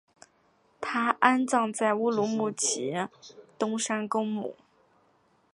[0.81, 3.07] 他安葬在乌鲁木齐
[3.59, 4.55] 东山公墓。